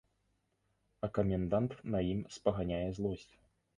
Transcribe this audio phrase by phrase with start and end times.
[1.07, 3.29] А камендант на ім спаганяе злосць.